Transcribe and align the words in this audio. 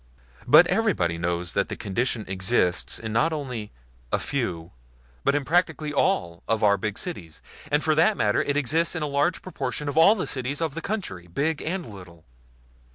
But 0.47 0.65
everybody 0.65 1.19
knows 1.19 1.53
that 1.53 1.69
the 1.69 1.75
condition 1.75 2.25
exists 2.27 2.99
not 3.03 3.31
only 3.31 3.61
in 3.65 3.69
"a 4.13 4.17
few," 4.17 4.71
but 5.23 5.35
in 5.35 5.45
practically 5.45 5.93
all, 5.93 6.41
of 6.47 6.63
our 6.63 6.75
big 6.75 6.97
cities; 6.97 7.39
and 7.71 7.83
for 7.83 7.93
that 7.93 8.17
matter 8.17 8.43
that 8.43 8.49
it 8.49 8.57
exists 8.57 8.95
in 8.95 9.03
a 9.03 9.07
large 9.07 9.43
proportion 9.43 9.87
of 9.87 9.99
all 9.99 10.15
the 10.15 10.25
cities 10.25 10.59
of 10.59 10.73
the 10.73 10.81
country, 10.81 11.27
big 11.27 11.61
and 11.61 11.85
little. 11.85 12.25